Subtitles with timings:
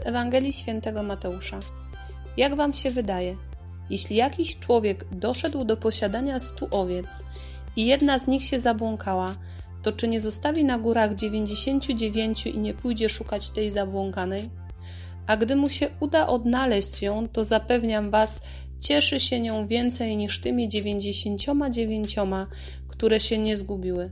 [0.00, 1.58] Z Ewangelii Świętego Mateusza.
[2.36, 3.36] Jak wam się wydaje,
[3.90, 7.06] jeśli jakiś człowiek doszedł do posiadania stu owiec
[7.76, 9.34] i jedna z nich się zabłąkała,
[9.82, 14.50] to czy nie zostawi na górach dziewięćdziesięciu dziewięciu i nie pójdzie szukać tej zabłąkanej?
[15.26, 18.40] A gdy mu się uda odnaleźć ją, to zapewniam was,
[18.80, 22.46] cieszy się nią więcej niż tymi dziewięćdziesięcioma dziewięcioma,
[22.88, 24.10] które się nie zgubiły.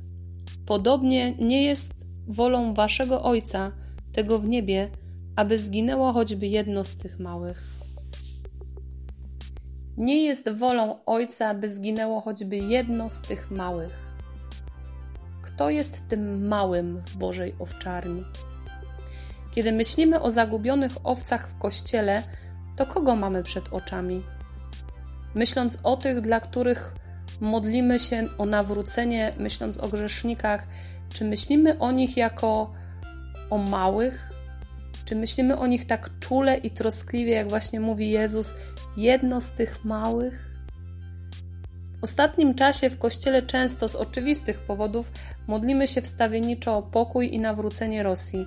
[0.67, 1.93] Podobnie nie jest
[2.27, 3.73] wolą waszego Ojca,
[4.13, 4.91] tego w niebie,
[5.39, 7.63] aby zginęło choćby jedno z tych małych.
[9.97, 13.93] Nie jest wolą Ojca, aby zginęło choćby jedno z tych małych.
[15.43, 18.25] Kto jest tym małym w Bożej owczarni?
[19.51, 22.23] Kiedy myślimy o zagubionych owcach w kościele,
[22.77, 24.23] to kogo mamy przed oczami?
[25.35, 26.95] Myśląc o tych, dla których
[27.41, 30.67] modlimy się o nawrócenie, myśląc o grzesznikach,
[31.09, 32.73] czy myślimy o nich jako
[33.51, 34.38] o małych,
[35.09, 38.55] czy myślimy o nich tak czule i troskliwie, jak właśnie mówi Jezus,
[38.97, 40.49] jedno z tych małych?
[42.01, 45.13] W ostatnim czasie w kościele często z oczywistych powodów
[45.47, 48.47] modlimy się wstawienniczo o pokój i nawrócenie Rosji.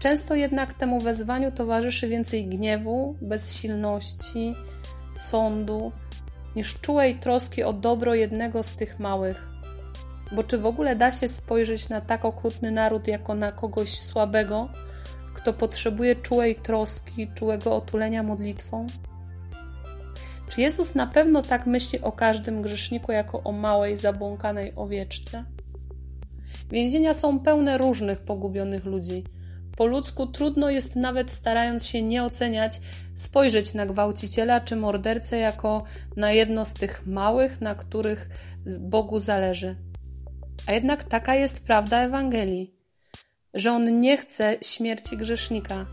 [0.00, 4.54] Często jednak temu wezwaniu towarzyszy więcej gniewu, bezsilności,
[5.14, 5.92] sądu,
[6.56, 9.48] niż czułej troski o dobro jednego z tych małych.
[10.32, 14.68] Bo czy w ogóle da się spojrzeć na tak okrutny naród jako na kogoś słabego,
[15.34, 18.86] kto potrzebuje czułej troski, czułego otulenia modlitwą?
[20.48, 25.44] Czy Jezus na pewno tak myśli o każdym grzeszniku jako o małej, zabłąkanej owieczce?
[26.70, 29.24] Więzienia są pełne różnych pogubionych ludzi.
[29.76, 32.80] Po ludzku trudno jest nawet starając się nie oceniać,
[33.14, 35.82] spojrzeć na gwałciciela czy mordercę jako
[36.16, 38.28] na jedno z tych małych, na których
[38.80, 39.76] Bogu zależy.
[40.66, 42.81] A jednak taka jest prawda Ewangelii
[43.54, 45.86] że On nie chce śmierci grzesznika.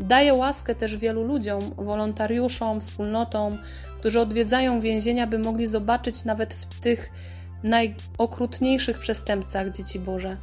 [0.00, 3.58] Daje łaskę też wielu ludziom, wolontariuszom, wspólnotom,
[4.00, 7.10] którzy odwiedzają więzienia, by mogli zobaczyć nawet w tych
[7.62, 10.36] najokrutniejszych przestępcach dzieci Boże,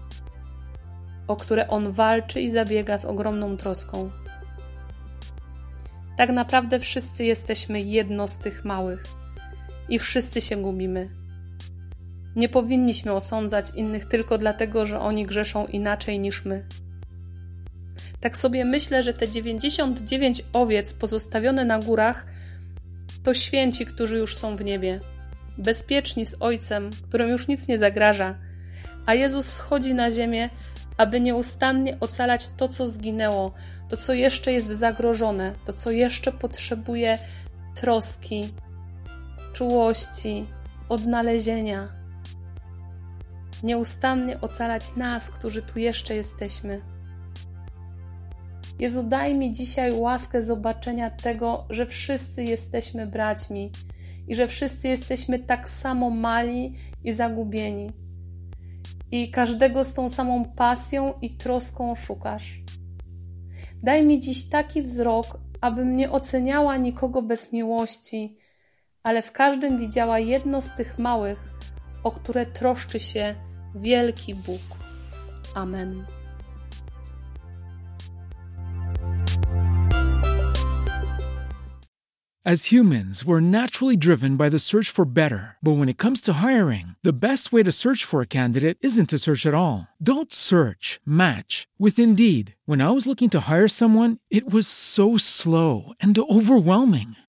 [1.27, 4.11] o które On walczy i zabiega z ogromną troską.
[6.17, 9.03] Tak naprawdę wszyscy jesteśmy jedno z tych małych
[9.89, 11.24] i wszyscy się gubimy.
[12.35, 16.65] Nie powinniśmy osądzać innych tylko dlatego, że oni grzeszą inaczej niż my.
[18.19, 22.25] Tak sobie myślę, że te 99 owiec pozostawione na górach
[23.23, 24.99] to święci, którzy już są w niebie,
[25.57, 28.35] bezpieczni z Ojcem, którym już nic nie zagraża,
[29.05, 30.49] a Jezus schodzi na ziemię,
[30.97, 33.53] aby nieustannie ocalać to, co zginęło,
[33.89, 37.17] to, co jeszcze jest zagrożone, to, co jeszcze potrzebuje
[37.75, 38.49] troski,
[39.53, 40.45] czułości,
[40.89, 42.04] odnalezienia
[43.65, 46.81] nieustannie ocalać nas, którzy tu jeszcze jesteśmy.
[48.79, 53.71] Jezu, daj mi dzisiaj łaskę zobaczenia tego, że wszyscy jesteśmy braćmi
[54.27, 57.91] i że wszyscy jesteśmy tak samo mali i zagubieni.
[59.11, 62.59] I każdego z tą samą pasją i troską szukasz.
[63.83, 68.37] Daj mi dziś taki wzrok, abym nie oceniała nikogo bez miłości,
[69.03, 71.53] ale w każdym widziała jedno z tych małych,
[72.03, 73.35] o które troszczy się
[73.75, 74.61] wielki Bóg.
[75.55, 76.07] Amen.
[82.47, 85.57] As humans, we're naturally driven by the search for better.
[85.63, 89.09] But when it comes to hiring, the best way to search for a candidate isn't
[89.09, 89.87] to search at all.
[89.99, 92.53] Don't search, match with Indeed.
[92.65, 97.15] When I was looking to hire someone, it was so slow and overwhelming.